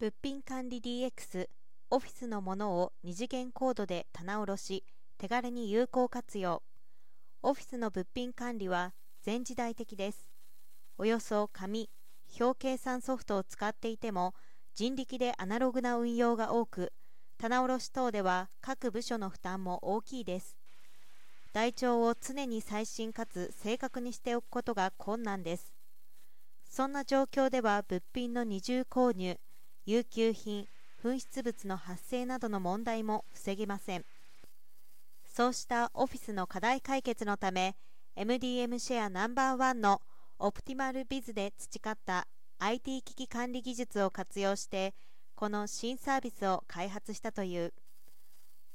[0.00, 1.48] 物品管理 DX
[1.90, 4.84] オフィスのものを二次元コードで棚卸し
[5.18, 6.62] 手軽に有効活用。
[7.42, 10.30] オフィスの物品管理は全時代的です。
[10.98, 11.90] およそ紙
[12.38, 14.34] 表計算ソフトを使っていても
[14.72, 16.92] 人力でアナログな運用が多く
[17.36, 20.56] 棚卸等では各部署の負担も大きいです。
[21.52, 25.72] 台帳を常に最新かつ正確にしておくことが困難です。
[26.70, 29.40] そんな状況では物品の二重購入
[29.90, 30.68] 有給品
[31.02, 34.04] 紛失物の発生などの問題も防げません。
[35.24, 37.74] そうしたオフィスの課題解決のため
[38.14, 40.02] MDM シェアナンバーワンの
[40.38, 44.92] オプティマルビズで培った IT 機器管理技術を活用して
[45.34, 47.72] この新サービスを開発したという。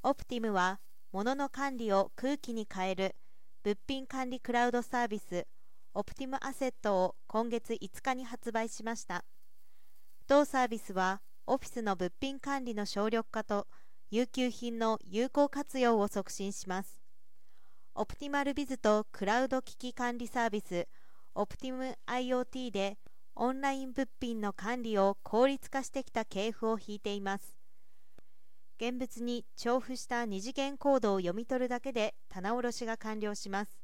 [0.02, 0.80] オプティムは
[1.12, 3.14] 物の管理を空気に変える
[3.62, 5.46] 物品管理クラウドサービス
[5.94, 9.24] オプティムアセットを今月5日に発売しました。
[10.26, 13.66] 同サービスはオフィスの物品管理の省力化と
[14.10, 17.02] 有給品の有効活用を促進します。
[17.94, 20.88] オプティマルビズとクラウド機器管理サービス
[21.34, 22.96] オプティム IoT で
[23.34, 27.58] オンライン物品の管理を効率化してきた系譜を引いています。
[28.80, 33.78] 現物に調布した二次元コードを読み取るだけで棚卸しが完了します。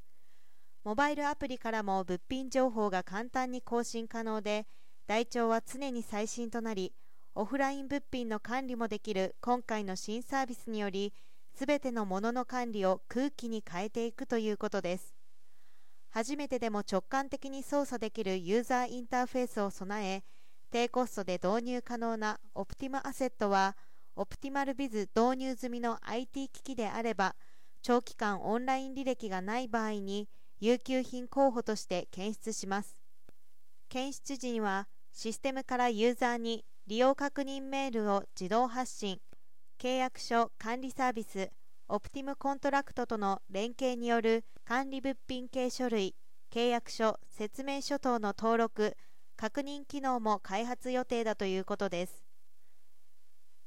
[0.85, 4.67] モバイルアプリからも物品情報が簡単に更新可能で
[5.11, 6.93] 台帳は常に最新となり
[7.35, 11.13] オフライン物品の管理もできる今回の新サービスにより
[11.53, 15.17] すべてのものの管理を空気に変えていくということです。
[16.11, 20.23] 初めてでも直感的に操作できるユーザーインターフェースを備え
[20.71, 23.77] 低コストで導入可能な OPTiM Asset は
[24.15, 27.35] Optimal Biz 導入済みの IT 機器であれば
[27.83, 30.29] 長期間オンライン履歴がない場合に
[30.61, 33.03] 遊休品候補として検出します。
[33.89, 34.87] 検出時には
[35.23, 39.19] システムからユーザーに利用確認メールを自動発信
[39.79, 41.51] 契約書管理サービス
[41.89, 46.15] OPTiM Contract との連携による管理物品系書類
[46.51, 48.97] 契約書説明書等の登録
[49.37, 52.25] 確認機能も開発予定だということです。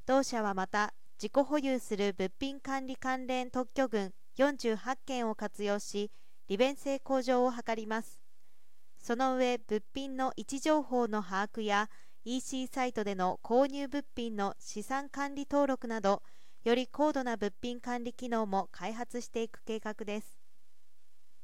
[0.07, 6.09] 同社はまた自己保有する物品管理関連特許群48件を活用し
[6.47, 8.22] 利便性向上を図ります。
[9.03, 11.89] その上物品の位置情報の把握や
[12.23, 16.23] EC サイトでの購入物品の資産管理登録など
[16.63, 20.42] より高度な物品管理機能も開発していく計画です。